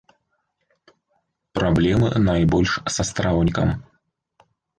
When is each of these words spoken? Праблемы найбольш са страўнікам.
Праблемы 1.59 2.07
найбольш 2.29 2.71
са 2.95 3.01
страўнікам. 3.09 3.69